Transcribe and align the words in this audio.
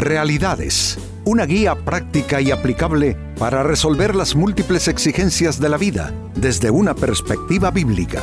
Realidades, 0.00 0.96
una 1.26 1.44
guía 1.44 1.74
práctica 1.74 2.40
y 2.40 2.50
aplicable 2.50 3.18
para 3.38 3.62
resolver 3.62 4.16
las 4.16 4.34
múltiples 4.34 4.88
exigencias 4.88 5.60
de 5.60 5.68
la 5.68 5.76
vida 5.76 6.14
desde 6.34 6.70
una 6.70 6.94
perspectiva 6.94 7.70
bíblica. 7.70 8.22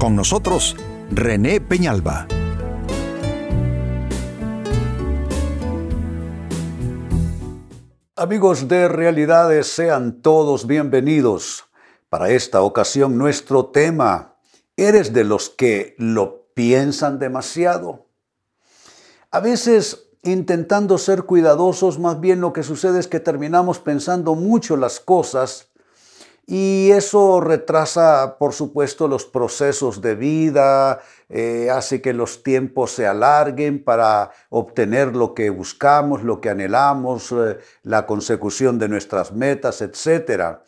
Con 0.00 0.16
nosotros, 0.16 0.74
René 1.12 1.60
Peñalba. 1.60 2.26
Amigos 8.16 8.66
de 8.66 8.88
Realidades, 8.88 9.68
sean 9.68 10.20
todos 10.20 10.66
bienvenidos. 10.66 11.66
Para 12.08 12.30
esta 12.30 12.62
ocasión 12.62 13.16
nuestro 13.16 13.66
tema, 13.66 14.34
¿eres 14.76 15.12
de 15.12 15.22
los 15.22 15.48
que 15.48 15.94
lo 15.96 16.48
piensan 16.54 17.20
demasiado? 17.20 18.08
A 19.30 19.38
veces 19.38 20.04
intentando 20.24 20.98
ser 20.98 21.24
cuidadosos, 21.24 21.98
más 21.98 22.20
bien 22.20 22.40
lo 22.40 22.52
que 22.52 22.62
sucede 22.62 23.00
es 23.00 23.08
que 23.08 23.20
terminamos 23.20 23.78
pensando 23.78 24.34
mucho 24.34 24.76
las 24.76 25.00
cosas 25.00 25.68
y 26.46 26.90
eso 26.90 27.40
retrasa, 27.40 28.36
por 28.38 28.52
supuesto, 28.52 29.08
los 29.08 29.24
procesos 29.24 30.02
de 30.02 30.14
vida, 30.14 31.00
eh, 31.30 31.70
hace 31.70 32.02
que 32.02 32.12
los 32.12 32.42
tiempos 32.42 32.90
se 32.90 33.06
alarguen 33.06 33.82
para 33.82 34.30
obtener 34.50 35.16
lo 35.16 35.32
que 35.32 35.48
buscamos, 35.48 36.22
lo 36.22 36.42
que 36.42 36.50
anhelamos, 36.50 37.32
eh, 37.32 37.58
la 37.82 38.04
consecución 38.04 38.78
de 38.78 38.88
nuestras 38.88 39.32
metas, 39.32 39.80
etc. 39.80 40.58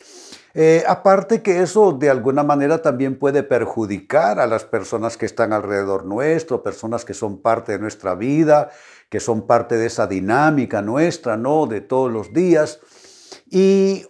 Eh, 0.58 0.84
aparte 0.88 1.42
que 1.42 1.60
eso 1.60 1.92
de 1.92 2.08
alguna 2.08 2.42
manera 2.42 2.80
también 2.80 3.18
puede 3.18 3.42
perjudicar 3.42 4.40
a 4.40 4.46
las 4.46 4.64
personas 4.64 5.18
que 5.18 5.26
están 5.26 5.52
alrededor 5.52 6.06
nuestro, 6.06 6.62
personas 6.62 7.04
que 7.04 7.12
son 7.12 7.42
parte 7.42 7.72
de 7.72 7.78
nuestra 7.78 8.14
vida, 8.14 8.70
que 9.10 9.20
son 9.20 9.46
parte 9.46 9.76
de 9.76 9.84
esa 9.84 10.06
dinámica 10.06 10.80
nuestra, 10.80 11.36
¿no? 11.36 11.66
De 11.66 11.82
todos 11.82 12.10
los 12.10 12.32
días. 12.32 12.80
Y 13.50 14.06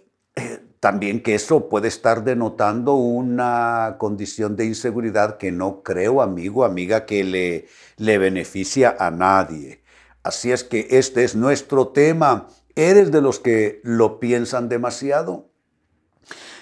también 0.79 1.21
que 1.21 1.35
eso 1.35 1.67
puede 1.67 1.89
estar 1.89 2.23
denotando 2.23 2.93
una 2.93 3.97
condición 3.97 4.55
de 4.55 4.67
inseguridad 4.67 5.35
que 5.35 5.51
no 5.51 5.83
creo, 5.83 6.21
amigo, 6.21 6.63
amiga, 6.63 7.05
que 7.05 7.25
le, 7.25 7.67
le 7.97 8.17
beneficia 8.17 8.95
a 8.97 9.11
nadie. 9.11 9.83
Así 10.23 10.53
es 10.53 10.63
que 10.63 10.87
este 10.91 11.25
es 11.25 11.35
nuestro 11.35 11.89
tema. 11.89 12.47
¿Eres 12.73 13.11
de 13.11 13.19
los 13.19 13.41
que 13.41 13.81
lo 13.83 14.21
piensan 14.21 14.69
demasiado? 14.69 15.46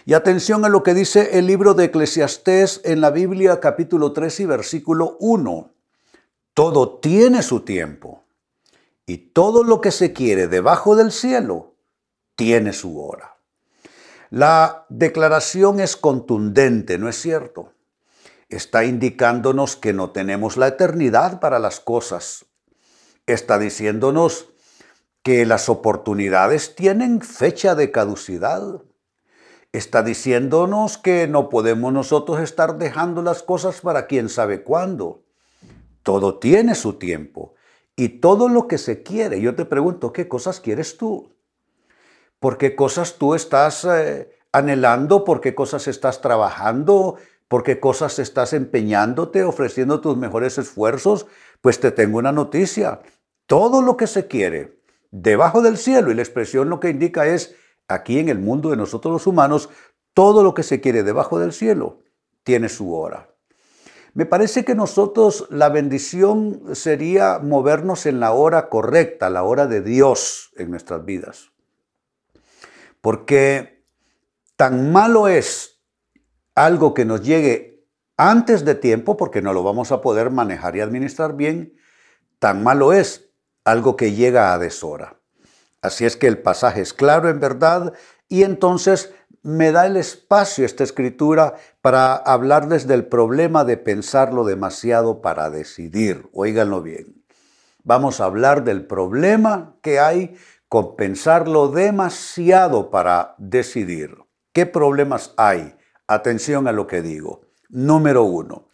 Y 0.08 0.14
atención 0.14 0.64
a 0.66 0.70
lo 0.70 0.84
que 0.84 0.94
dice 0.94 1.40
el 1.40 1.48
libro 1.48 1.74
de 1.74 1.86
Eclesiastés 1.86 2.80
en 2.84 3.02
la 3.02 3.10
Biblia 3.10 3.60
capítulo 3.60 4.14
3 4.14 4.42
y 4.42 4.46
versículo 4.46 5.18
1. 5.20 5.74
Todo 6.54 7.00
tiene 7.00 7.42
su 7.42 7.62
tiempo 7.62 8.24
y 9.08 9.18
todo 9.18 9.64
lo 9.64 9.82
que 9.82 9.90
se 9.90 10.14
quiere 10.14 10.48
debajo 10.48 10.96
del 10.96 11.12
cielo 11.12 11.74
tiene 12.36 12.72
su 12.72 13.04
hora. 13.04 13.38
La 14.30 14.86
declaración 14.90 15.80
es 15.80 15.98
contundente, 15.98 17.00
¿no 17.00 17.10
es 17.10 17.20
cierto? 17.20 17.74
Está 18.48 18.84
indicándonos 18.86 19.76
que 19.76 19.92
no 19.92 20.12
tenemos 20.12 20.56
la 20.56 20.68
eternidad 20.68 21.40
para 21.40 21.58
las 21.58 21.80
cosas. 21.80 22.46
Está 23.26 23.58
diciéndonos 23.58 24.50
que 25.24 25.48
las 25.48 25.68
oportunidades 25.68 26.76
tienen 26.76 27.22
fecha 27.22 27.74
de 27.74 27.90
caducidad. 27.90 28.84
Está 29.76 30.04
diciéndonos 30.04 30.98
que 30.98 31.28
no 31.28 31.50
podemos 31.50 31.92
nosotros 31.92 32.40
estar 32.40 32.78
dejando 32.78 33.22
las 33.22 33.44
cosas 33.44 33.82
para 33.82 34.08
quién 34.08 34.30
sabe 34.30 34.64
cuándo. 34.64 35.24
Todo 36.04 36.40
tiene 36.40 36.76
su 36.76 36.94
tiempo 36.94 37.56
y 37.96 38.20
todo 38.20 38.50
lo 38.50 38.68
que 38.68 38.78
se 38.78 39.04
quiere. 39.04 39.42
Yo 39.42 39.56
te 39.56 39.66
pregunto, 39.66 40.14
¿qué 40.14 40.28
cosas 40.28 40.60
quieres 40.60 40.98
tú? 40.98 41.36
por 42.46 42.60
qué 42.60 42.76
cosas 42.76 43.16
tú 43.16 43.34
estás 43.34 43.86
eh, 43.86 44.30
anhelando, 44.52 45.24
por 45.24 45.42
qué 45.42 45.56
cosas 45.56 45.88
estás 45.88 46.22
trabajando, 46.22 47.16
por 47.48 47.64
qué 47.64 47.80
cosas 47.80 48.20
estás 48.20 48.54
empeñándote, 48.54 49.44
ofreciendo 49.44 50.00
tus 50.00 50.16
mejores 50.16 50.60
esfuerzos, 50.60 51.26
pues 51.62 51.80
te 51.80 51.90
tengo 51.90 52.20
una 52.20 52.32
noticia. 52.32 53.00
Todo 53.48 53.82
lo 53.82 53.98
que 53.98 54.06
se 54.06 54.28
quiere 54.28 54.80
debajo 55.10 55.64
del 55.64 55.78
cielo, 55.78 56.12
y 56.12 56.14
la 56.14 56.22
expresión 56.22 56.70
lo 56.70 56.80
que 56.80 56.90
indica 56.90 57.26
es, 57.26 57.56
aquí 57.88 58.20
en 58.20 58.30
el 58.30 58.40
mundo 58.40 58.70
de 58.70 58.78
nosotros 58.78 59.12
los 59.12 59.28
humanos, 59.28 59.70
todo 60.14 60.44
lo 60.44 60.54
que 60.54 60.64
se 60.64 60.82
quiere 60.82 61.04
debajo 61.04 61.40
del 61.40 61.54
cielo 61.54 62.00
tiene 62.44 62.70
su 62.70 62.96
hora. 62.96 63.30
Me 64.14 64.26
parece 64.26 64.64
que 64.64 64.76
nosotros 64.76 65.46
la 65.50 65.68
bendición 65.68 66.74
sería 66.74 67.40
movernos 67.40 68.06
en 68.06 68.22
la 68.22 68.32
hora 68.32 68.70
correcta, 68.70 69.30
la 69.30 69.44
hora 69.44 69.68
de 69.68 69.82
Dios 69.82 70.52
en 70.56 70.72
nuestras 70.72 71.04
vidas. 71.04 71.52
Porque 73.02 73.84
tan 74.56 74.94
malo 74.94 75.28
es 75.28 75.82
algo 76.56 76.94
que 76.94 77.04
nos 77.04 77.24
llegue 77.24 77.86
antes 78.16 78.64
de 78.64 78.76
tiempo, 78.76 79.18
porque 79.18 79.42
no 79.42 79.52
lo 79.52 79.64
vamos 79.64 79.92
a 79.92 80.02
poder 80.02 80.32
manejar 80.32 80.78
y 80.78 80.80
administrar 80.80 81.36
bien, 81.36 81.76
tan 82.40 82.64
malo 82.64 82.94
es 82.94 83.34
algo 83.66 83.98
que 83.98 84.14
llega 84.14 84.54
a 84.54 84.60
deshora. 84.60 85.20
Así 85.86 86.06
es 86.06 86.18
que 86.18 86.28
el 86.28 86.40
pasaje 86.40 86.82
es 86.82 86.94
claro 86.94 87.30
en 87.30 87.40
verdad 87.40 87.94
y 88.28 88.44
entonces 88.44 89.14
me 89.44 89.72
da 89.72 89.86
el 89.86 89.98
espacio 89.98 90.66
esta 90.66 90.84
escritura 90.84 91.56
para 91.82 92.16
hablarles 92.16 92.88
del 92.88 93.06
problema 93.06 93.64
de 93.64 93.78
pensarlo 93.78 94.44
demasiado 94.44 95.22
para 95.22 95.50
decidir. 95.52 96.28
Óiganlo 96.34 96.82
bien. 96.82 97.24
Vamos 97.84 98.20
a 98.20 98.26
hablar 98.26 98.64
del 98.64 98.88
problema 98.88 99.76
que 99.84 100.00
hay 100.00 100.36
compensarlo 100.68 101.68
demasiado 101.68 102.90
para 102.90 103.36
decidir. 103.38 104.18
¿Qué 104.52 104.66
problemas 104.66 105.34
hay? 105.38 105.76
Atención 106.08 106.68
a 106.68 106.72
lo 106.72 106.88
que 106.88 107.04
digo. 107.04 107.42
Número 107.70 108.24
uno, 108.24 108.70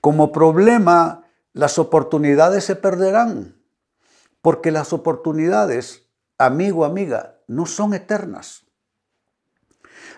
como 0.00 0.30
problema, 0.30 1.24
las 1.52 1.78
oportunidades 1.78 2.64
se 2.64 2.76
perderán, 2.76 3.60
porque 4.42 4.70
las 4.70 4.92
oportunidades, 4.92 6.03
amigo, 6.38 6.84
amiga, 6.84 7.38
no 7.46 7.66
son 7.66 7.94
eternas. 7.94 8.64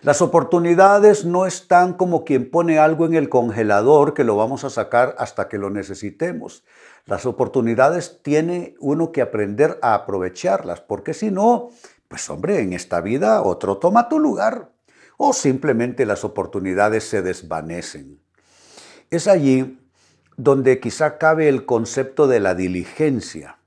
Las 0.02 0.20
oportunidades 0.22 1.24
no 1.24 1.46
están 1.46 1.94
como 1.94 2.24
quien 2.24 2.50
pone 2.50 2.78
algo 2.78 3.06
en 3.06 3.14
el 3.14 3.28
congelador 3.28 4.14
que 4.14 4.24
lo 4.24 4.36
vamos 4.36 4.64
a 4.64 4.70
sacar 4.70 5.14
hasta 5.18 5.48
que 5.48 5.58
lo 5.58 5.70
necesitemos. 5.70 6.64
Las 7.06 7.24
oportunidades 7.24 8.20
tiene 8.22 8.74
uno 8.80 9.10
que 9.10 9.22
aprender 9.22 9.78
a 9.82 9.94
aprovecharlas, 9.94 10.80
porque 10.80 11.14
si 11.14 11.30
no, 11.30 11.70
pues 12.08 12.28
hombre, 12.30 12.60
en 12.60 12.72
esta 12.72 13.00
vida 13.00 13.42
otro 13.42 13.78
toma 13.78 14.08
tu 14.08 14.18
lugar 14.18 14.70
o 15.16 15.32
simplemente 15.32 16.04
las 16.04 16.24
oportunidades 16.24 17.04
se 17.08 17.22
desvanecen. 17.22 18.20
Es 19.10 19.28
allí 19.28 19.78
donde 20.36 20.78
quizá 20.80 21.16
cabe 21.16 21.48
el 21.48 21.64
concepto 21.64 22.26
de 22.26 22.40
la 22.40 22.54
diligencia. 22.54 23.58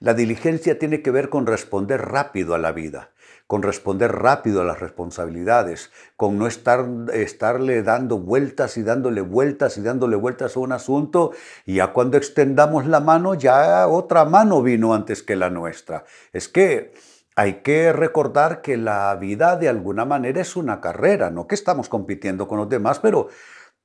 La 0.00 0.14
diligencia 0.14 0.78
tiene 0.78 1.02
que 1.02 1.10
ver 1.10 1.28
con 1.28 1.46
responder 1.46 2.00
rápido 2.02 2.54
a 2.54 2.58
la 2.58 2.72
vida 2.72 3.10
con 3.46 3.62
responder 3.62 4.10
rápido 4.12 4.62
a 4.62 4.64
las 4.64 4.80
responsabilidades, 4.80 5.90
con 6.16 6.38
no 6.38 6.46
estar, 6.46 6.86
estarle 7.12 7.82
dando 7.82 8.18
vueltas 8.18 8.76
y 8.78 8.82
dándole 8.82 9.20
vueltas 9.20 9.76
y 9.76 9.82
dándole 9.82 10.16
vueltas 10.16 10.56
a 10.56 10.60
un 10.60 10.72
asunto 10.72 11.32
y 11.66 11.74
ya 11.74 11.92
cuando 11.92 12.16
extendamos 12.16 12.86
la 12.86 13.00
mano 13.00 13.34
ya 13.34 13.86
otra 13.88 14.24
mano 14.24 14.62
vino 14.62 14.94
antes 14.94 15.22
que 15.22 15.36
la 15.36 15.50
nuestra. 15.50 16.04
Es 16.32 16.48
que 16.48 16.94
hay 17.36 17.62
que 17.62 17.92
recordar 17.92 18.62
que 18.62 18.76
la 18.76 19.14
vida 19.16 19.56
de 19.56 19.68
alguna 19.68 20.04
manera 20.04 20.40
es 20.40 20.56
una 20.56 20.80
carrera, 20.80 21.30
no 21.30 21.46
que 21.46 21.54
estamos 21.54 21.88
compitiendo 21.88 22.48
con 22.48 22.58
los 22.58 22.68
demás, 22.68 22.98
pero 23.00 23.28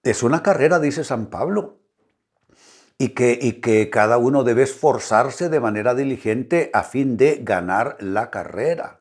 es 0.04 0.24
una 0.24 0.42
carrera, 0.42 0.80
dice 0.80 1.04
San 1.04 1.28
Pablo. 1.28 1.80
Y 3.00 3.10
que, 3.10 3.40
y 3.42 3.54
que 3.54 3.90
cada 3.90 4.20
uno 4.20 4.44
debe 4.44 4.62
esforzarse 4.62 5.50
de 5.50 5.60
manera 5.60 5.96
diligente 5.96 6.70
a 6.74 6.84
fin 6.84 7.18
de 7.18 7.40
ganar 7.42 7.98
la 8.00 8.30
carrera. 8.30 9.00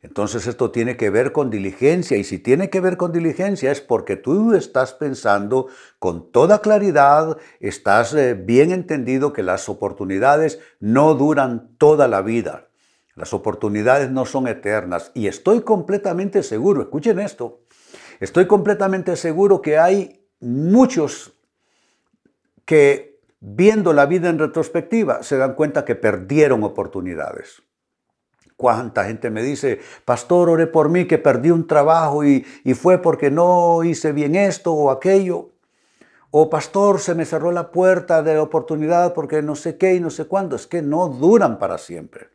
Entonces 0.00 0.46
esto 0.46 0.70
tiene 0.70 0.96
que 0.96 1.10
ver 1.10 1.32
con 1.32 1.50
diligencia 1.50 2.16
y 2.16 2.24
si 2.24 2.38
tiene 2.38 2.70
que 2.70 2.80
ver 2.80 2.96
con 2.96 3.12
diligencia 3.12 3.72
es 3.72 3.80
porque 3.80 4.14
tú 4.14 4.54
estás 4.54 4.92
pensando 4.92 5.66
con 5.98 6.30
toda 6.30 6.60
claridad, 6.60 7.36
estás 7.58 8.14
eh, 8.14 8.34
bien 8.34 8.70
entendido 8.70 9.32
que 9.32 9.42
las 9.42 9.68
oportunidades 9.68 10.60
no 10.78 11.14
duran 11.14 11.70
toda 11.78 12.06
la 12.06 12.22
vida. 12.22 12.68
Las 13.16 13.34
oportunidades 13.34 14.12
no 14.12 14.24
son 14.24 14.46
eternas 14.46 15.10
y 15.14 15.26
estoy 15.26 15.62
completamente 15.62 16.44
seguro, 16.44 16.82
escuchen 16.82 17.18
esto, 17.18 17.62
estoy 18.20 18.46
completamente 18.46 19.16
seguro 19.16 19.60
que 19.60 19.78
hay 19.78 20.24
muchos 20.38 21.32
que 22.64 23.07
viendo 23.40 23.92
la 23.92 24.06
vida 24.06 24.28
en 24.28 24.38
retrospectiva 24.38 25.22
se 25.22 25.36
dan 25.36 25.54
cuenta 25.54 25.84
que 25.84 25.94
perdieron 25.94 26.64
oportunidades. 26.64 27.62
¿Cuánta 28.56 29.04
gente 29.04 29.30
me 29.30 29.42
dice, 29.42 29.80
pastor, 30.04 30.48
ore 30.48 30.66
por 30.66 30.88
mí 30.88 31.06
que 31.06 31.18
perdí 31.18 31.50
un 31.50 31.68
trabajo 31.68 32.24
y, 32.24 32.44
y 32.64 32.74
fue 32.74 33.00
porque 33.00 33.30
no 33.30 33.84
hice 33.84 34.12
bien 34.12 34.34
esto 34.34 34.72
o 34.72 34.90
aquello? 34.90 35.52
O 36.30 36.50
pastor, 36.50 37.00
se 37.00 37.14
me 37.14 37.24
cerró 37.24 37.52
la 37.52 37.70
puerta 37.70 38.22
de 38.22 38.34
la 38.34 38.42
oportunidad 38.42 39.14
porque 39.14 39.42
no 39.42 39.54
sé 39.54 39.78
qué 39.78 39.94
y 39.94 40.00
no 40.00 40.10
sé 40.10 40.26
cuándo. 40.26 40.56
Es 40.56 40.66
que 40.66 40.82
no 40.82 41.08
duran 41.08 41.58
para 41.58 41.78
siempre. 41.78 42.30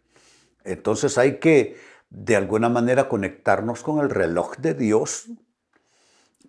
Entonces 0.63 1.17
hay 1.17 1.39
que 1.39 1.75
de 2.09 2.35
alguna 2.35 2.69
manera 2.69 3.09
conectarnos 3.09 3.83
con 3.83 3.99
el 3.99 4.09
reloj 4.09 4.55
de 4.57 4.73
Dios 4.73 5.27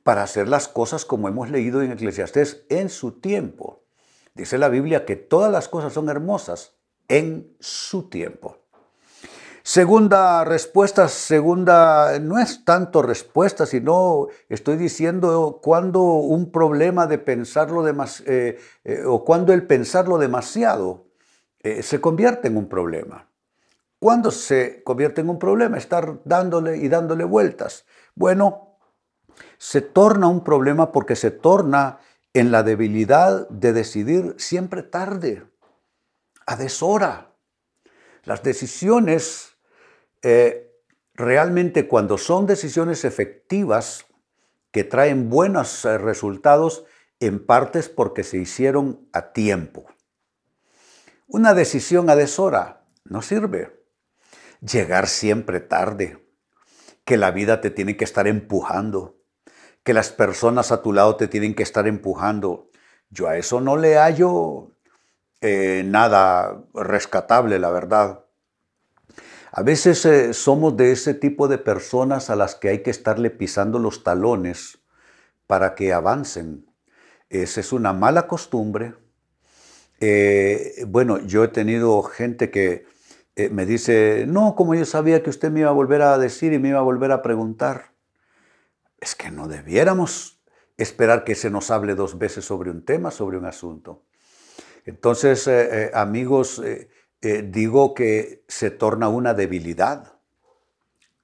para 0.03 0.23
hacer 0.23 0.49
las 0.49 0.69
cosas 0.69 1.05
como 1.05 1.29
hemos 1.29 1.51
leído 1.51 1.83
en 1.83 1.93
Eclesiastés 1.93 2.65
en 2.69 2.89
su 2.89 3.13
tiempo. 3.21 3.84
Dice 4.35 4.59
la 4.59 4.69
Biblia 4.69 5.05
que 5.05 5.15
todas 5.15 5.53
las 5.53 5.69
cosas 5.69 5.93
son 5.93 6.09
hermosas 6.09 6.75
en 7.07 7.57
su 7.61 8.09
tiempo. 8.09 8.59
Segunda 9.63 10.45
respuesta, 10.45 11.09
segunda, 11.09 12.19
no 12.19 12.39
es 12.39 12.67
tanto 12.67 13.01
respuesta, 13.01 13.65
sino 13.65 14.27
estoy 14.49 14.77
diciendo 14.77 15.61
cuando 15.63 16.03
un 16.03 16.51
problema 16.51 17.07
de 17.07 17.17
pensarlo 17.17 17.83
demasiado, 17.83 18.31
eh, 18.31 18.59
eh, 18.85 19.05
o 19.07 19.25
cuando 19.25 19.55
el 19.55 19.67
pensarlo 19.67 20.19
demasiado 20.19 21.07
eh, 21.61 21.83
se 21.83 22.01
convierte 22.01 22.49
en 22.49 22.59
un 22.59 22.69
problema. 22.69 23.31
¿Cuándo 23.99 24.31
se 24.31 24.83
convierte 24.85 25.23
en 25.23 25.31
un 25.31 25.39
problema? 25.39 25.79
Estar 25.79 26.21
dándole 26.25 26.77
y 26.77 26.89
dándole 26.89 27.25
vueltas. 27.25 27.87
Bueno, 28.15 28.77
se 29.57 29.81
torna 29.81 30.29
un 30.29 30.45
problema 30.45 30.93
porque 30.93 31.17
se 31.17 31.31
torna 31.31 32.01
en 32.35 32.53
la 32.53 32.63
debilidad 32.63 33.49
de 33.49 33.73
decidir 33.73 34.35
siempre 34.39 34.83
tarde, 34.83 35.47
a 36.47 36.57
deshora. 36.57 37.35
Las 38.25 38.43
decisiones 38.43 39.57
eh, 40.23 40.65
realmente 41.15 41.87
cuando 41.87 42.19
son 42.19 42.47
decisiones 42.47 43.05
efectivas 43.05 44.07
que 44.73 44.85
traen 44.85 45.31
buenos 45.31 45.85
eh, 45.85 45.99
resultados, 45.99 46.85
en 47.21 47.47
partes 47.47 47.89
porque 47.89 48.25
se 48.25 48.39
hicieron 48.39 49.09
a 49.13 49.33
tiempo. 49.33 49.87
Una 51.27 51.55
decisión 51.55 52.11
a 52.11 52.17
deshora 52.17 52.85
no 53.05 53.23
sirve. 53.23 53.85
Llegar 54.61 55.07
siempre 55.07 55.61
tarde, 55.61 56.19
que 57.05 57.17
la 57.17 57.31
vida 57.31 57.61
te 57.61 57.71
tiene 57.71 57.97
que 57.97 58.05
estar 58.05 58.27
empujando, 58.27 59.17
que 59.85 59.93
las 59.93 60.11
personas 60.11 60.73
a 60.73 60.83
tu 60.83 60.93
lado 60.93 61.17
te 61.17 61.29
tienen 61.29 61.55
que 61.55 61.63
estar 61.63 61.87
empujando. 61.87 62.71
Yo 63.11 63.29
a 63.29 63.37
eso 63.37 63.61
no 63.61 63.77
le 63.77 63.97
hallo 63.97 64.73
eh, 65.41 65.83
nada 65.85 66.65
rescatable, 66.73 67.59
la 67.59 67.71
verdad. 67.71 68.25
A 69.53 69.63
veces 69.63 70.05
eh, 70.07 70.33
somos 70.33 70.77
de 70.77 70.91
ese 70.91 71.13
tipo 71.13 71.49
de 71.49 71.59
personas 71.59 72.31
a 72.31 72.35
las 72.35 72.55
que 72.55 72.71
hay 72.71 72.83
que 72.83 72.91
estarle 72.91 73.29
pisando 73.29 73.79
los 73.79 74.03
talones 74.03 74.79
para 75.47 75.75
que 75.75 75.93
avancen. 75.93 76.67
Esa 77.29 77.61
es 77.61 77.73
una 77.73 77.93
mala 77.93 78.27
costumbre. 78.27 78.95
Eh, 80.01 80.83
bueno, 80.89 81.19
yo 81.19 81.45
he 81.45 81.49
tenido 81.49 82.03
gente 82.03 82.51
que 82.51 82.87
me 83.51 83.67
dice, 83.67 84.25
no, 84.27 84.55
como 84.55 84.75
yo 84.75 84.85
sabía 84.87 85.23
que 85.23 85.31
usted 85.31 85.51
me 85.51 85.61
iba 85.61 85.69
a 85.69 85.73
volver 85.73 86.03
a 86.03 86.19
decir 86.19 86.53
y 86.53 86.59
me 86.59 86.71
iba 86.71 86.79
a 86.79 86.83
volver 86.83 87.13
a 87.13 87.21
preguntar. 87.21 87.94
Es 89.05 89.15
que 89.15 89.31
no 89.31 89.49
debiéramos 89.49 90.41
esperar 90.79 91.25
que 91.25 91.35
se 91.35 91.51
nos 91.51 91.71
hable 91.71 91.95
dos 91.95 92.17
veces 92.17 92.47
sobre 92.47 92.71
un 92.71 92.87
tema, 92.87 93.11
sobre 93.11 93.37
un 93.37 93.45
asunto. 93.45 94.03
Entonces, 94.87 95.49
amigos, 95.93 96.63
eh, 97.25 97.43
digo 97.43 97.95
que 97.95 98.45
se 98.49 98.71
torna 98.71 99.09
una 99.09 99.33
debilidad. 99.33 100.13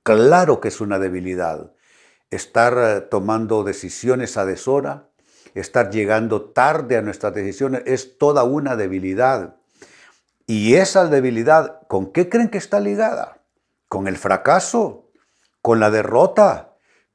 Claro 0.03 0.59
que 0.59 0.69
es 0.69 0.81
una 0.81 0.99
debilidad. 0.99 1.75
Estar 2.31 2.79
eh, 2.79 3.00
tomando 3.03 3.65
decisiones 3.65 4.38
a 4.38 4.47
deshora, 4.47 5.11
estar 5.55 5.91
llegando 5.91 6.53
tarde 6.53 6.97
a 6.97 7.03
nuestras 7.03 7.35
decisiones, 7.35 7.82
es 7.85 8.17
toda 8.17 8.44
una 8.44 8.77
debilidad. 8.77 9.56
Y 10.47 10.77
esa 10.77 11.06
debilidad, 11.06 11.87
¿con 11.87 12.12
qué 12.12 12.31
creen 12.31 12.49
que 12.49 12.56
está 12.59 12.81
ligada? 12.81 13.43
Con 13.87 14.09
el 14.09 14.17
fracaso, 14.17 15.11
con 15.61 15.81
la 15.81 15.91
derrota, 15.91 16.69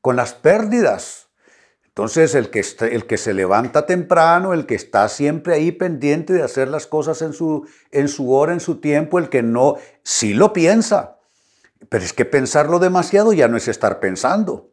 con 0.06 0.16
las 0.16 0.36
pérdidas. 0.36 1.30
Entonces, 1.88 2.36
el 2.36 2.52
que, 2.52 2.64
el 2.92 3.08
que 3.08 3.18
se 3.18 3.34
levanta 3.34 3.88
temprano, 3.88 4.54
el 4.54 4.68
que 4.68 4.76
está 4.76 5.10
siempre 5.10 5.56
ahí 5.56 5.72
pendiente 5.72 6.32
de 6.32 6.44
hacer 6.44 6.68
las 6.68 6.86
cosas 6.86 7.24
en 7.24 7.34
su, 7.34 7.68
en 7.90 8.08
su 8.08 8.32
hora, 8.32 8.54
en 8.54 8.60
su 8.60 8.80
tiempo, 8.80 9.18
el 9.18 9.30
que 9.30 9.42
no, 9.42 9.78
sí 10.04 10.36
lo 10.36 10.54
piensa. 10.54 11.18
Pero 11.90 12.06
es 12.06 12.14
que 12.14 12.24
pensarlo 12.24 12.78
demasiado 12.78 13.34
ya 13.34 13.48
no 13.48 13.58
es 13.58 13.68
estar 13.68 14.00
pensando. 14.00 14.70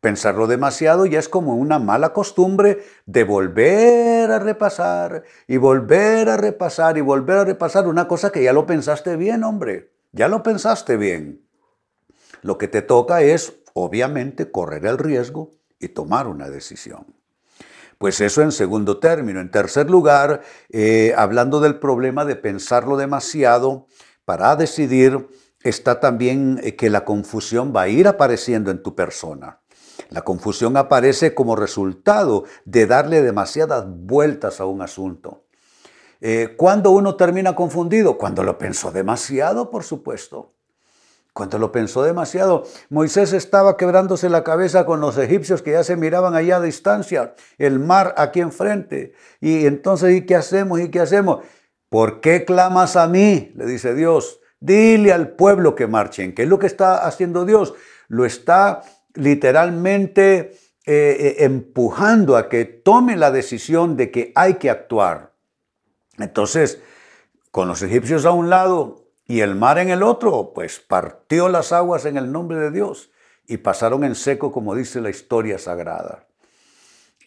Pensarlo 0.00 0.46
demasiado 0.46 1.04
ya 1.04 1.18
es 1.18 1.28
como 1.28 1.56
una 1.56 1.78
mala 1.78 2.14
costumbre 2.14 2.82
de 3.04 3.24
volver 3.24 4.30
a 4.30 4.38
repasar 4.38 5.24
y 5.46 5.58
volver 5.58 6.30
a 6.30 6.38
repasar 6.38 6.96
y 6.96 7.02
volver 7.02 7.36
a 7.36 7.44
repasar 7.44 7.86
una 7.86 8.08
cosa 8.08 8.32
que 8.32 8.42
ya 8.42 8.54
lo 8.54 8.64
pensaste 8.64 9.16
bien, 9.16 9.44
hombre. 9.44 9.92
Ya 10.12 10.28
lo 10.28 10.42
pensaste 10.42 10.96
bien. 10.96 11.42
Lo 12.42 12.56
que 12.56 12.68
te 12.68 12.80
toca 12.80 13.20
es, 13.20 13.59
obviamente, 13.74 14.50
correr 14.50 14.86
el 14.86 14.98
riesgo 14.98 15.50
y 15.78 15.88
tomar 15.88 16.26
una 16.26 16.48
decisión. 16.48 17.06
Pues 17.98 18.20
eso 18.20 18.40
en 18.42 18.52
segundo 18.52 18.98
término. 18.98 19.40
En 19.40 19.50
tercer 19.50 19.90
lugar, 19.90 20.40
eh, 20.70 21.12
hablando 21.16 21.60
del 21.60 21.78
problema 21.78 22.24
de 22.24 22.36
pensarlo 22.36 22.96
demasiado 22.96 23.86
para 24.24 24.56
decidir, 24.56 25.28
está 25.62 26.00
también 26.00 26.60
eh, 26.62 26.76
que 26.76 26.88
la 26.88 27.04
confusión 27.04 27.74
va 27.76 27.82
a 27.82 27.88
ir 27.88 28.08
apareciendo 28.08 28.70
en 28.70 28.82
tu 28.82 28.94
persona. 28.94 29.60
La 30.08 30.22
confusión 30.22 30.76
aparece 30.76 31.34
como 31.34 31.56
resultado 31.56 32.44
de 32.64 32.86
darle 32.86 33.22
demasiadas 33.22 33.84
vueltas 33.86 34.60
a 34.60 34.64
un 34.64 34.80
asunto. 34.80 35.44
Eh, 36.22 36.54
¿Cuándo 36.56 36.90
uno 36.90 37.16
termina 37.16 37.54
confundido? 37.54 38.18
Cuando 38.18 38.42
lo 38.42 38.58
pensó 38.58 38.90
demasiado, 38.90 39.70
por 39.70 39.84
supuesto. 39.84 40.54
Cuando 41.32 41.58
lo 41.58 41.70
pensó 41.70 42.02
demasiado, 42.02 42.64
Moisés 42.88 43.32
estaba 43.32 43.76
quebrándose 43.76 44.28
la 44.28 44.42
cabeza 44.42 44.84
con 44.84 45.00
los 45.00 45.16
egipcios 45.16 45.62
que 45.62 45.72
ya 45.72 45.84
se 45.84 45.96
miraban 45.96 46.34
allá 46.34 46.56
a 46.56 46.60
distancia, 46.60 47.34
el 47.58 47.78
mar 47.78 48.14
aquí 48.16 48.40
enfrente. 48.40 49.14
Y 49.40 49.66
entonces, 49.66 50.14
¿y 50.14 50.26
qué 50.26 50.34
hacemos? 50.34 50.80
¿Y 50.80 50.90
qué 50.90 51.00
hacemos? 51.00 51.44
¿Por 51.88 52.20
qué 52.20 52.44
clamas 52.44 52.96
a 52.96 53.06
mí? 53.06 53.52
Le 53.54 53.66
dice 53.66 53.94
Dios. 53.94 54.40
Dile 54.60 55.12
al 55.12 55.30
pueblo 55.30 55.74
que 55.74 55.86
marchen. 55.86 56.34
¿Qué 56.34 56.42
es 56.42 56.48
lo 56.48 56.58
que 56.58 56.66
está 56.66 57.06
haciendo 57.06 57.44
Dios? 57.44 57.74
Lo 58.08 58.24
está 58.24 58.82
literalmente 59.14 60.58
eh, 60.84 61.16
eh, 61.18 61.36
empujando 61.44 62.36
a 62.36 62.48
que 62.48 62.64
tome 62.64 63.16
la 63.16 63.30
decisión 63.30 63.96
de 63.96 64.10
que 64.10 64.32
hay 64.34 64.54
que 64.54 64.70
actuar. 64.70 65.34
Entonces, 66.18 66.82
con 67.50 67.68
los 67.68 67.82
egipcios 67.82 68.24
a 68.24 68.32
un 68.32 68.50
lado, 68.50 69.09
y 69.30 69.42
el 69.42 69.54
mar 69.54 69.78
en 69.78 69.90
el 69.90 70.02
otro, 70.02 70.50
pues 70.52 70.80
partió 70.80 71.48
las 71.48 71.70
aguas 71.70 72.04
en 72.04 72.16
el 72.16 72.32
nombre 72.32 72.58
de 72.58 72.72
Dios 72.72 73.12
y 73.46 73.58
pasaron 73.58 74.02
en 74.02 74.16
seco, 74.16 74.50
como 74.50 74.74
dice 74.74 75.00
la 75.00 75.08
historia 75.08 75.56
sagrada. 75.56 76.26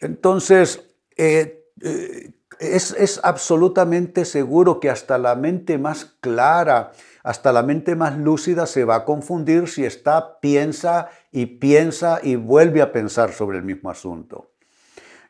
Entonces, 0.02 0.84
eh, 1.16 1.64
eh, 1.82 2.34
es, 2.60 2.92
es, 2.92 3.22
absolutamente 3.24 4.26
seguro 4.26 4.82
que 4.82 4.90
hasta 4.90 5.18
la 5.18 5.36
mente 5.36 5.78
más 5.78 6.18
clara, 6.20 6.92
hasta 7.24 7.54
la 7.54 7.64
mente 7.64 7.96
más 7.96 8.18
lúcida 8.18 8.66
se 8.66 8.84
va 8.84 8.96
a 8.96 9.06
confundir 9.06 9.70
si 9.70 9.86
está, 9.86 10.42
piensa 10.42 11.08
y 11.32 11.46
piensa 11.46 12.20
y 12.22 12.36
vuelve 12.36 12.82
a 12.82 12.92
pensar 12.92 13.32
sobre 13.32 13.60
el 13.60 13.64
mismo 13.64 13.90
asunto. 13.90 14.52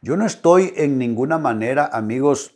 Yo 0.01 0.17
no 0.17 0.25
estoy 0.25 0.73
en 0.75 0.97
ninguna 0.97 1.37
manera, 1.37 1.85
amigos, 1.93 2.55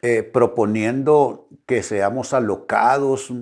eh, 0.00 0.22
proponiendo 0.22 1.48
que 1.66 1.82
seamos 1.82 2.32
alocados, 2.32 3.32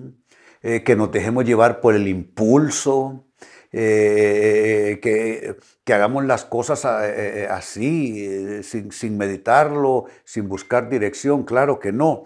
eh, 0.62 0.82
que 0.84 0.96
nos 0.96 1.12
dejemos 1.12 1.44
llevar 1.44 1.82
por 1.82 1.94
el 1.94 2.08
impulso, 2.08 3.26
eh, 3.72 4.98
que, 5.02 5.56
hagamos 5.92 6.24
las 6.24 6.46
cosas 6.46 6.86
así, 6.86 8.62
sin, 8.62 8.90
sin, 8.90 9.18
meditarlo, 9.18 10.06
sin 10.24 10.48
buscar 10.48 10.88
dirección, 10.88 11.44
claro 11.44 11.78
que 11.78 11.92
no. 11.92 12.24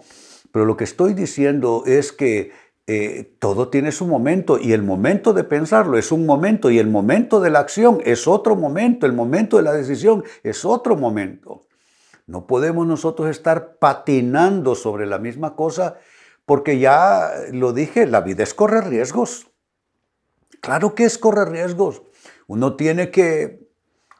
Pero 0.53 0.65
lo 0.65 0.77
que 0.77 0.85
estoy 0.85 1.13
diciendo 1.13 1.83
es 1.85 2.13
que 2.13 2.51
todo 3.39 3.69
tiene 3.69 3.91
su 3.91 4.07
momento 4.07 4.59
y 4.59 4.73
el 4.73 4.81
momento 4.81 5.33
de 5.33 5.43
pensarlo 5.43 5.97
es 5.97 6.11
un 6.11 6.25
momento 6.25 6.71
y 6.71 6.79
el 6.79 6.87
momento 6.87 7.39
de 7.39 7.49
la 7.49 7.59
acción 7.59 7.99
es 8.05 8.27
otro 8.27 8.55
momento, 8.55 9.05
el 9.05 9.13
momento 9.13 9.57
de 9.57 9.63
la 9.63 9.73
decisión 9.73 10.23
es 10.43 10.65
otro 10.65 10.95
momento. 10.95 11.67
No 12.31 12.47
podemos 12.47 12.87
nosotros 12.87 13.27
estar 13.27 13.75
patinando 13.75 14.73
sobre 14.73 15.05
la 15.05 15.19
misma 15.19 15.57
cosa 15.57 15.97
porque 16.45 16.79
ya 16.79 17.29
lo 17.51 17.73
dije, 17.73 18.07
la 18.07 18.21
vida 18.21 18.43
es 18.43 18.53
correr 18.53 18.85
riesgos. 18.85 19.47
Claro 20.61 20.95
que 20.95 21.03
es 21.03 21.17
correr 21.17 21.49
riesgos. 21.49 22.03
Uno 22.47 22.77
tiene 22.77 23.11
que, 23.11 23.67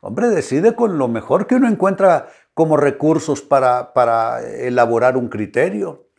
hombre, 0.01 0.27
decide 0.27 0.75
con 0.75 0.97
lo 0.97 1.07
mejor 1.07 1.47
que 1.47 1.55
uno 1.55 1.69
encuentra 1.69 2.27
como 2.53 2.75
recursos 2.75 3.41
para, 3.41 3.93
para 3.93 4.45
elaborar 4.45 5.15
un 5.15 5.29
criterio. 5.29 6.09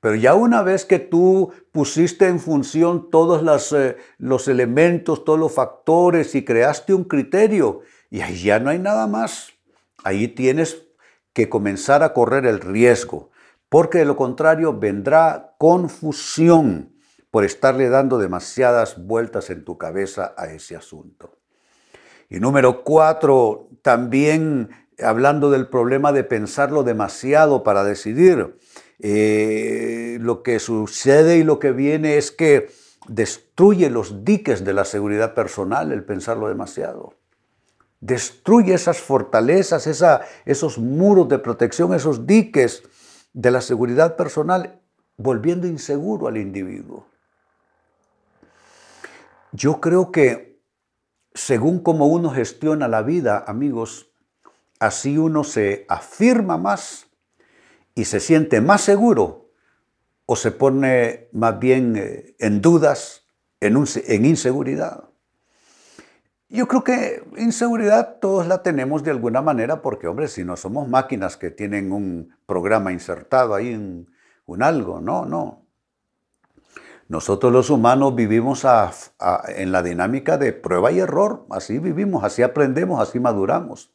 Pero 0.00 0.14
ya 0.14 0.32
una 0.32 0.62
vez 0.62 0.86
que 0.86 0.98
tú 0.98 1.52
pusiste 1.72 2.26
en 2.26 2.40
función 2.40 3.10
todos 3.10 3.74
eh, 3.74 3.98
los 4.16 4.48
elementos, 4.48 5.26
todos 5.26 5.38
los 5.38 5.52
factores 5.52 6.34
y 6.34 6.42
creaste 6.42 6.94
un 6.94 7.04
criterio, 7.04 7.82
y 8.08 8.22
ahí 8.22 8.44
ya 8.44 8.60
no 8.60 8.70
hay 8.70 8.78
nada 8.78 9.06
más. 9.06 9.50
Ahí 10.04 10.28
tienes 10.28 10.87
que 11.38 11.48
comenzar 11.48 12.02
a 12.02 12.12
correr 12.12 12.46
el 12.46 12.58
riesgo, 12.58 13.30
porque 13.68 13.98
de 13.98 14.04
lo 14.04 14.16
contrario 14.16 14.76
vendrá 14.76 15.54
confusión 15.56 16.96
por 17.30 17.44
estarle 17.44 17.88
dando 17.88 18.18
demasiadas 18.18 19.06
vueltas 19.06 19.48
en 19.48 19.64
tu 19.64 19.78
cabeza 19.78 20.34
a 20.36 20.46
ese 20.46 20.74
asunto. 20.74 21.38
Y 22.28 22.40
número 22.40 22.82
cuatro, 22.82 23.68
también 23.82 24.70
hablando 25.00 25.48
del 25.48 25.68
problema 25.68 26.10
de 26.10 26.24
pensarlo 26.24 26.82
demasiado 26.82 27.62
para 27.62 27.84
decidir, 27.84 28.56
eh, 28.98 30.18
lo 30.20 30.42
que 30.42 30.58
sucede 30.58 31.36
y 31.36 31.44
lo 31.44 31.60
que 31.60 31.70
viene 31.70 32.16
es 32.16 32.32
que 32.32 32.68
destruye 33.06 33.90
los 33.90 34.24
diques 34.24 34.64
de 34.64 34.72
la 34.72 34.84
seguridad 34.84 35.34
personal 35.34 35.92
el 35.92 36.02
pensarlo 36.02 36.48
demasiado. 36.48 37.17
Destruye 38.00 38.74
esas 38.74 39.00
fortalezas, 39.00 39.86
esos 40.44 40.78
muros 40.78 41.28
de 41.28 41.38
protección, 41.38 41.94
esos 41.94 42.26
diques 42.26 42.82
de 43.32 43.50
la 43.50 43.60
seguridad 43.60 44.16
personal, 44.16 44.80
volviendo 45.16 45.66
inseguro 45.66 46.28
al 46.28 46.36
individuo. 46.36 47.06
Yo 49.52 49.80
creo 49.80 50.12
que 50.12 50.60
según 51.34 51.80
como 51.80 52.06
uno 52.06 52.30
gestiona 52.30 52.88
la 52.88 53.02
vida, 53.02 53.44
amigos, 53.46 54.10
así 54.78 55.18
uno 55.18 55.44
se 55.44 55.86
afirma 55.88 56.58
más 56.58 57.06
y 57.94 58.04
se 58.04 58.20
siente 58.20 58.60
más 58.60 58.82
seguro 58.82 59.50
o 60.26 60.36
se 60.36 60.50
pone 60.50 61.28
más 61.32 61.58
bien 61.58 61.96
eh, 61.96 62.34
en 62.38 62.60
dudas, 62.60 63.24
en, 63.60 63.82
en 64.06 64.24
inseguridad. 64.24 65.07
Yo 66.50 66.66
creo 66.66 66.82
que 66.82 67.22
inseguridad 67.36 68.20
todos 68.20 68.46
la 68.46 68.62
tenemos 68.62 69.02
de 69.02 69.10
alguna 69.10 69.42
manera 69.42 69.82
porque, 69.82 70.06
hombre, 70.06 70.28
si 70.28 70.44
no 70.44 70.56
somos 70.56 70.88
máquinas 70.88 71.36
que 71.36 71.50
tienen 71.50 71.92
un 71.92 72.34
programa 72.46 72.90
insertado 72.90 73.54
ahí, 73.54 73.68
en 73.68 74.08
un 74.46 74.62
algo, 74.62 75.00
no, 75.00 75.26
no. 75.26 75.66
Nosotros 77.06 77.52
los 77.52 77.68
humanos 77.68 78.14
vivimos 78.14 78.66
en 79.48 79.72
la 79.72 79.82
dinámica 79.82 80.38
de 80.38 80.54
prueba 80.54 80.90
y 80.90 81.00
error, 81.00 81.46
así 81.50 81.78
vivimos, 81.78 82.24
así 82.24 82.42
aprendemos, 82.42 83.00
así 83.00 83.20
maduramos. 83.20 83.92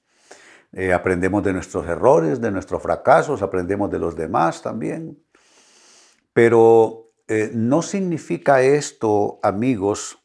Eh, 0.71 0.93
aprendemos 0.93 1.43
de 1.43 1.53
nuestros 1.53 1.87
errores, 1.87 2.39
de 2.41 2.51
nuestros 2.51 2.81
fracasos, 2.81 3.41
aprendemos 3.41 3.89
de 3.91 3.99
los 3.99 4.15
demás 4.15 4.61
también. 4.61 5.23
Pero 6.33 7.11
eh, 7.27 7.51
no 7.53 7.81
significa 7.83 8.61
esto, 8.61 9.39
amigos, 9.43 10.22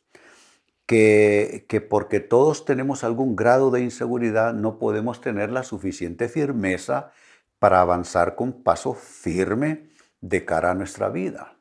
que, 0.88 1.86
porque 1.90 2.18
todos 2.18 2.64
tenemos 2.64 3.04
algún 3.04 3.36
grado 3.36 3.70
de 3.70 3.82
inseguridad 3.82 4.54
no 4.54 4.78
podemos 4.78 5.20
tener 5.20 5.50
la 5.50 5.62
suficiente 5.62 6.30
firmeza 6.30 7.12
para 7.58 7.82
avanzar 7.82 8.36
con 8.36 8.62
paso 8.62 8.94
firme 8.94 9.90
de 10.22 10.46
cara 10.46 10.70
a 10.70 10.74
nuestra 10.74 11.10
vida. 11.10 11.56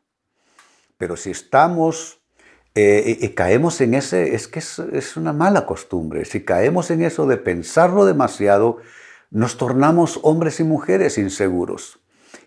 Pero 0.97 1.17
si 1.17 1.31
estamos 1.31 2.21
eh, 2.73 3.17
y, 3.19 3.29
caemos 3.29 3.81
en 3.81 3.95
ese, 3.95 4.33
es 4.33 4.47
que 4.47 4.59
es, 4.59 4.79
es, 4.79 5.17
una 5.17 5.33
mala 5.33 5.65
costumbre, 5.65 6.23
si 6.23 6.45
caemos 6.45 6.89
en 6.89 7.03
eso 7.03 7.27
de 7.27 7.35
pensarlo 7.35 8.05
demasiado, 8.05 8.77
nos 9.29 9.57
tornamos 9.57 10.21
hombres 10.23 10.61
y 10.61 10.63
mujeres 10.63 11.17
inseguros. 11.17 11.99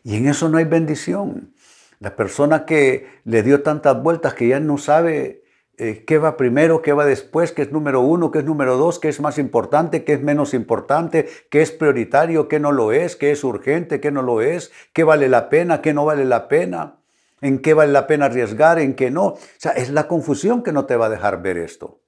Y 0.03 0.17
en 0.17 0.29
eso 0.29 0.49
no 0.49 0.57
hay 0.57 0.65
bendición. 0.65 1.53
La 1.99 2.17
persona 2.17 2.65
que 2.65 3.07
le 3.25 3.43
dio 3.43 3.63
tantas 3.63 4.03
vueltas 4.03 4.33
que 4.33 4.49
ya 4.49 4.61
no 4.61 4.79
sabe 4.79 5.39
eh, 5.83 6.05
qué 6.05 6.19
va 6.19 6.37
primero, 6.37 6.83
qué 6.83 6.93
va 6.93 7.07
después, 7.07 7.53
qué 7.53 7.63
es 7.63 7.73
número 7.73 8.03
uno, 8.03 8.31
qué 8.31 8.41
es 8.41 8.45
número 8.45 8.77
dos, 8.77 8.99
qué 8.99 9.09
es 9.09 9.19
más 9.19 9.39
importante, 9.39 10.05
qué 10.05 10.13
es 10.13 10.21
menos 10.21 10.53
importante, 10.53 11.27
qué 11.49 11.63
es 11.63 11.71
prioritario, 11.71 12.49
qué 12.49 12.61
no 12.61 12.71
lo 12.71 12.93
es, 12.93 13.17
qué 13.17 13.31
es 13.31 13.43
urgente, 13.45 13.99
qué 13.99 14.11
no 14.11 14.21
lo 14.21 14.43
es, 14.43 14.73
qué 14.93 15.05
vale 15.05 15.31
la 15.31 15.49
pena, 15.49 15.81
qué 15.81 15.95
no 15.95 16.05
vale 16.05 16.27
la 16.27 16.49
pena, 16.49 16.99
en 17.41 17.61
qué 17.61 17.73
vale 17.73 17.93
la 17.93 18.07
pena 18.07 18.27
arriesgar, 18.27 18.79
en 18.79 18.95
qué 18.95 19.11
no. 19.11 19.25
O 19.29 19.39
sea, 19.57 19.73
es 19.73 19.89
la 19.89 20.07
confusión 20.07 20.63
que 20.63 20.73
no 20.73 20.85
te 20.85 20.97
va 20.97 21.07
a 21.07 21.09
dejar 21.09 21.41
ver 21.41 21.57
esto. 21.57 22.03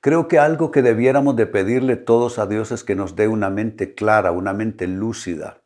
Creo 0.00 0.26
que 0.26 0.38
algo 0.38 0.70
que 0.70 0.80
debiéramos 0.80 1.36
de 1.36 1.44
pedirle 1.44 1.96
todos 1.96 2.38
a 2.38 2.46
Dios 2.46 2.72
es 2.72 2.82
que 2.82 2.96
nos 2.96 3.14
dé 3.14 3.28
una 3.28 3.50
mente 3.50 3.94
clara, 3.94 4.32
una 4.32 4.54
mente 4.54 4.86
lúcida. 4.86 5.60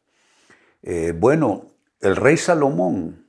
Eh, 0.82 1.14
bueno, 1.16 1.76
el 2.00 2.16
rey 2.16 2.36
Salomón, 2.36 3.25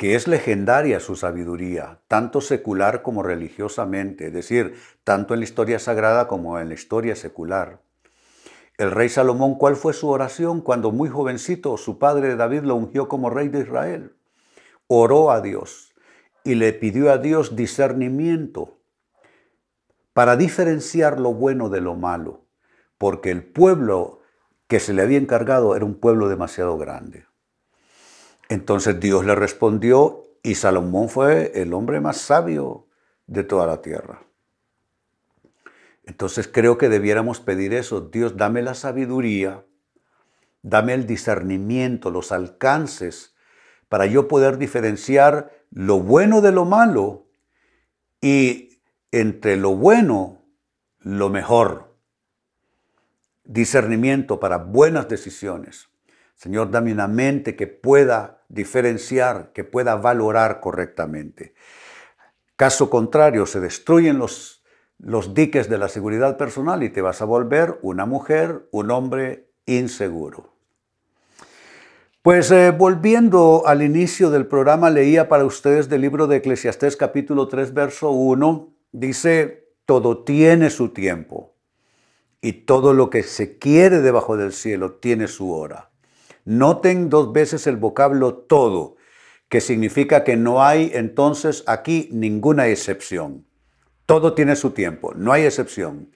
que 0.00 0.14
es 0.14 0.26
legendaria 0.26 0.98
su 0.98 1.14
sabiduría, 1.14 2.00
tanto 2.08 2.40
secular 2.40 3.02
como 3.02 3.22
religiosamente, 3.22 4.28
es 4.28 4.32
decir, 4.32 4.76
tanto 5.04 5.34
en 5.34 5.40
la 5.40 5.44
historia 5.44 5.78
sagrada 5.78 6.26
como 6.26 6.58
en 6.58 6.68
la 6.68 6.74
historia 6.74 7.14
secular. 7.14 7.82
El 8.78 8.92
rey 8.92 9.10
Salomón, 9.10 9.56
¿cuál 9.56 9.76
fue 9.76 9.92
su 9.92 10.08
oración 10.08 10.62
cuando 10.62 10.90
muy 10.90 11.10
jovencito 11.10 11.76
su 11.76 11.98
padre 11.98 12.36
David 12.36 12.62
lo 12.62 12.76
ungió 12.76 13.08
como 13.08 13.28
rey 13.28 13.48
de 13.48 13.60
Israel? 13.60 14.16
Oró 14.86 15.30
a 15.30 15.42
Dios 15.42 15.92
y 16.44 16.54
le 16.54 16.72
pidió 16.72 17.12
a 17.12 17.18
Dios 17.18 17.54
discernimiento 17.54 18.78
para 20.14 20.36
diferenciar 20.36 21.20
lo 21.20 21.34
bueno 21.34 21.68
de 21.68 21.82
lo 21.82 21.94
malo, 21.94 22.46
porque 22.96 23.30
el 23.30 23.44
pueblo 23.44 24.20
que 24.66 24.80
se 24.80 24.94
le 24.94 25.02
había 25.02 25.18
encargado 25.18 25.76
era 25.76 25.84
un 25.84 26.00
pueblo 26.00 26.30
demasiado 26.30 26.78
grande. 26.78 27.26
Entonces 28.50 28.98
Dios 28.98 29.24
le 29.24 29.36
respondió 29.36 30.26
y 30.42 30.56
Salomón 30.56 31.08
fue 31.08 31.52
el 31.54 31.72
hombre 31.72 32.00
más 32.00 32.16
sabio 32.16 32.88
de 33.28 33.44
toda 33.44 33.64
la 33.64 33.80
tierra. 33.80 34.24
Entonces 36.02 36.50
creo 36.52 36.76
que 36.76 36.88
debiéramos 36.88 37.38
pedir 37.38 37.72
eso. 37.72 38.00
Dios, 38.00 38.36
dame 38.36 38.62
la 38.62 38.74
sabiduría, 38.74 39.64
dame 40.62 40.94
el 40.94 41.06
discernimiento, 41.06 42.10
los 42.10 42.32
alcances, 42.32 43.36
para 43.88 44.06
yo 44.06 44.26
poder 44.26 44.58
diferenciar 44.58 45.52
lo 45.70 46.00
bueno 46.00 46.40
de 46.40 46.50
lo 46.50 46.64
malo 46.64 47.28
y 48.20 48.80
entre 49.12 49.54
lo 49.54 49.76
bueno, 49.76 50.42
lo 50.98 51.28
mejor. 51.28 51.94
Discernimiento 53.44 54.40
para 54.40 54.56
buenas 54.56 55.08
decisiones. 55.08 55.89
Señor, 56.40 56.70
dame 56.70 56.90
una 56.90 57.06
mente 57.06 57.54
que 57.54 57.66
pueda 57.66 58.40
diferenciar, 58.48 59.52
que 59.52 59.62
pueda 59.62 59.96
valorar 59.96 60.60
correctamente. 60.60 61.52
Caso 62.56 62.88
contrario, 62.88 63.44
se 63.44 63.60
destruyen 63.60 64.18
los, 64.18 64.62
diques 65.34 65.68
de 65.68 65.76
la 65.76 65.90
seguridad 65.90 66.38
personal 66.38 66.82
y 66.82 66.88
te 66.88 67.02
vas 67.02 67.20
a 67.20 67.26
volver 67.26 67.78
una 67.82 68.06
mujer, 68.06 68.66
un 68.70 68.90
hombre 68.90 69.50
inseguro. 69.66 70.54
Pues 72.22 72.50
eh, 72.50 72.70
volviendo 72.70 73.64
al 73.66 73.82
inicio 73.82 74.30
del 74.30 74.46
programa, 74.46 74.88
leía 74.88 75.28
para 75.28 75.44
ustedes 75.44 75.90
del 75.90 76.00
libro 76.00 76.26
de 76.26 76.36
Eclesiastés 76.36 76.96
capítulo 76.96 77.48
3, 77.48 77.74
verso 77.74 78.12
1, 78.12 78.72
dice, 78.92 79.74
todo 79.84 80.24
tiene 80.24 80.70
su 80.70 80.88
tiempo 80.88 81.54
y 82.40 82.64
todo 82.64 82.94
lo 82.94 83.10
que 83.10 83.24
se 83.24 83.58
quiere 83.58 84.00
debajo 84.00 84.38
del 84.38 84.54
cielo 84.54 84.92
tiene 84.92 85.28
su 85.28 85.52
hora. 85.52 85.89
Noten 86.44 87.10
dos 87.10 87.32
veces 87.32 87.66
el 87.66 87.76
vocablo 87.76 88.34
todo, 88.34 88.96
que 89.48 89.60
significa 89.60 90.24
que 90.24 90.36
no 90.36 90.62
hay 90.62 90.90
entonces 90.94 91.64
aquí 91.66 92.08
ninguna 92.12 92.68
excepción. 92.68 93.46
Todo 94.06 94.34
tiene 94.34 94.56
su 94.56 94.70
tiempo, 94.70 95.12
no 95.14 95.32
hay 95.32 95.44
excepción. 95.44 96.10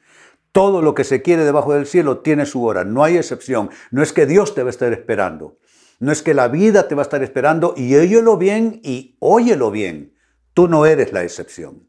Todo 0.52 0.82
lo 0.82 0.94
que 0.94 1.04
se 1.04 1.22
quiere 1.22 1.44
debajo 1.44 1.74
del 1.74 1.86
cielo 1.86 2.18
tiene 2.18 2.46
su 2.46 2.64
hora, 2.64 2.84
no 2.84 3.02
hay 3.02 3.16
excepción. 3.16 3.70
No 3.90 4.02
es 4.02 4.12
que 4.12 4.26
Dios 4.26 4.54
te 4.54 4.62
va 4.62 4.68
a 4.68 4.70
estar 4.70 4.92
esperando, 4.92 5.58
no 6.00 6.12
es 6.12 6.22
que 6.22 6.34
la 6.34 6.48
vida 6.48 6.88
te 6.88 6.94
va 6.94 7.02
a 7.02 7.04
estar 7.04 7.22
esperando 7.22 7.74
y 7.76 7.94
óyelo 7.96 8.36
bien 8.36 8.80
y 8.82 9.16
óyelo 9.20 9.70
bien. 9.70 10.14
Tú 10.52 10.68
no 10.68 10.86
eres 10.86 11.12
la 11.12 11.22
excepción. 11.22 11.88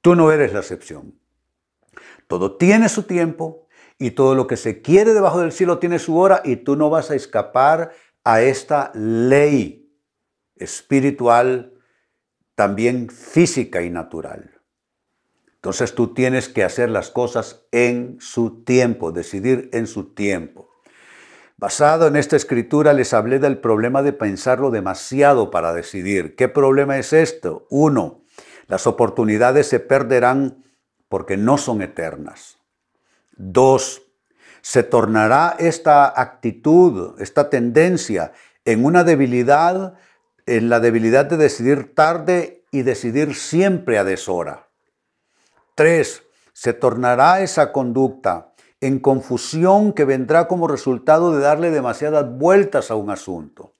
Tú 0.00 0.14
no 0.14 0.32
eres 0.32 0.52
la 0.52 0.60
excepción. 0.60 1.18
Todo 2.26 2.56
tiene 2.56 2.88
su 2.88 3.04
tiempo, 3.04 3.66
y 4.00 4.12
todo 4.12 4.34
lo 4.34 4.46
que 4.46 4.56
se 4.56 4.80
quiere 4.80 5.12
debajo 5.12 5.40
del 5.40 5.52
cielo 5.52 5.78
tiene 5.78 5.98
su 5.98 6.18
hora 6.18 6.40
y 6.42 6.56
tú 6.56 6.74
no 6.74 6.88
vas 6.88 7.10
a 7.10 7.14
escapar 7.14 7.92
a 8.24 8.40
esta 8.40 8.90
ley 8.94 9.92
espiritual, 10.56 11.74
también 12.54 13.10
física 13.10 13.82
y 13.82 13.90
natural. 13.90 14.62
Entonces 15.54 15.94
tú 15.94 16.14
tienes 16.14 16.48
que 16.48 16.64
hacer 16.64 16.88
las 16.88 17.10
cosas 17.10 17.66
en 17.72 18.16
su 18.20 18.64
tiempo, 18.64 19.12
decidir 19.12 19.68
en 19.74 19.86
su 19.86 20.14
tiempo. 20.14 20.70
Basado 21.58 22.06
en 22.06 22.16
esta 22.16 22.36
escritura 22.36 22.94
les 22.94 23.12
hablé 23.12 23.38
del 23.38 23.58
problema 23.58 24.02
de 24.02 24.14
pensarlo 24.14 24.70
demasiado 24.70 25.50
para 25.50 25.74
decidir. 25.74 26.36
¿Qué 26.36 26.48
problema 26.48 26.96
es 26.96 27.12
esto? 27.12 27.66
Uno, 27.68 28.24
las 28.66 28.86
oportunidades 28.86 29.66
se 29.66 29.78
perderán 29.78 30.64
porque 31.10 31.36
no 31.36 31.58
son 31.58 31.82
eternas. 31.82 32.59
Dos, 33.42 34.02
se 34.60 34.82
tornará 34.82 35.56
esta 35.58 36.20
actitud, 36.20 37.18
esta 37.22 37.48
tendencia 37.48 38.32
en 38.66 38.84
una 38.84 39.02
debilidad, 39.02 39.94
en 40.44 40.68
la 40.68 40.78
debilidad 40.78 41.24
de 41.24 41.38
decidir 41.38 41.94
tarde 41.94 42.66
y 42.70 42.82
decidir 42.82 43.34
siempre 43.34 43.96
a 43.96 44.04
deshora. 44.04 44.68
Tres, 45.74 46.22
se 46.52 46.74
tornará 46.74 47.40
esa 47.40 47.72
conducta 47.72 48.52
en 48.82 48.98
confusión 48.98 49.94
que 49.94 50.04
vendrá 50.04 50.46
como 50.46 50.68
resultado 50.68 51.34
de 51.34 51.40
darle 51.40 51.70
demasiadas 51.70 52.30
vueltas 52.30 52.90
a 52.90 52.96
un 52.96 53.08
asunto. 53.08 53.74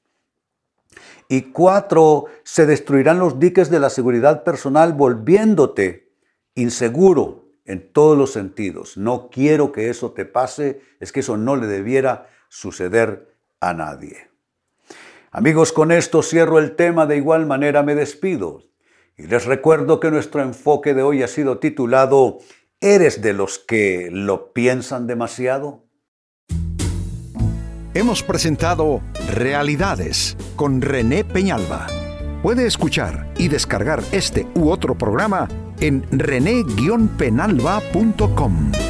Y 1.28 1.52
cuatro, 1.52 2.24
se 2.44 2.64
destruirán 2.64 3.18
los 3.18 3.38
diques 3.38 3.68
de 3.68 3.78
la 3.78 3.90
seguridad 3.90 4.42
personal 4.42 4.94
volviéndote 4.94 6.14
inseguro 6.54 7.49
en 7.64 7.92
todos 7.92 8.16
los 8.16 8.32
sentidos. 8.32 8.96
No 8.96 9.30
quiero 9.30 9.72
que 9.72 9.90
eso 9.90 10.12
te 10.12 10.24
pase, 10.24 10.80
es 11.00 11.12
que 11.12 11.20
eso 11.20 11.36
no 11.36 11.56
le 11.56 11.66
debiera 11.66 12.28
suceder 12.48 13.34
a 13.60 13.74
nadie. 13.74 14.28
Amigos, 15.30 15.72
con 15.72 15.92
esto 15.92 16.22
cierro 16.22 16.58
el 16.58 16.74
tema, 16.74 17.06
de 17.06 17.16
igual 17.16 17.46
manera 17.46 17.82
me 17.82 17.94
despido. 17.94 18.64
Y 19.16 19.26
les 19.26 19.44
recuerdo 19.44 20.00
que 20.00 20.10
nuestro 20.10 20.42
enfoque 20.42 20.94
de 20.94 21.02
hoy 21.02 21.22
ha 21.22 21.28
sido 21.28 21.58
titulado 21.58 22.38
¿Eres 22.80 23.20
de 23.20 23.34
los 23.34 23.58
que 23.58 24.08
lo 24.10 24.52
piensan 24.52 25.06
demasiado? 25.06 25.84
Hemos 27.92 28.22
presentado 28.22 29.02
Realidades 29.28 30.36
con 30.56 30.80
René 30.80 31.24
Peñalba. 31.24 31.86
Puede 32.42 32.66
escuchar 32.66 33.32
y 33.36 33.48
descargar 33.48 34.02
este 34.12 34.46
u 34.54 34.70
otro 34.70 34.96
programa 34.96 35.48
en 35.80 36.04
rene-penalba.com. 36.10 38.89